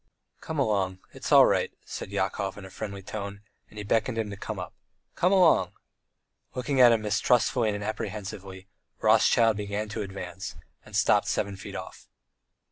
[0.39, 4.31] "Come along, it's all right," said Yakov in a friendly tone, and he beckoned him
[4.31, 4.73] to come up.
[5.13, 5.73] "Come along!"
[6.55, 8.67] Looking at him mistrustfully and apprehensively,
[8.99, 12.07] Rothschild began to advance, and stopped seven feet off.